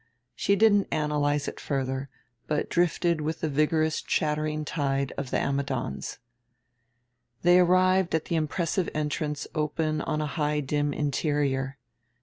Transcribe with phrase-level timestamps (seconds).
[0.35, 2.09] She didn't analyze it further;
[2.47, 6.17] but drifted with the vigorous chattering tide of the Ammidons.
[7.43, 11.77] They arrived at the impressive entrance open on a high dim interior.